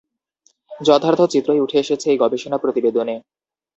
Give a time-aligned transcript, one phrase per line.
[0.71, 3.15] যথার্থ চিত্রই উঠে এসেছে এই গবেষণা প্রতিবেদনে।